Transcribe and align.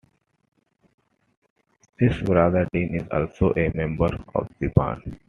Ed's 1.99 2.23
brother 2.23 2.67
Dean 2.73 2.95
is 2.95 3.07
also 3.11 3.53
a 3.55 3.69
member 3.75 4.07
of 4.33 4.49
the 4.57 4.69
band. 4.69 5.19